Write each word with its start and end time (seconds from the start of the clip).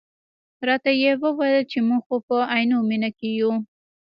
راته 0.67 0.91
یې 1.01 1.11
وویل 1.23 1.59
چې 1.71 1.79
موږ 1.87 2.01
خو 2.07 2.15
په 2.27 2.37
عینومېنه 2.53 3.09
کې 3.17 3.29
یو. 3.39 3.51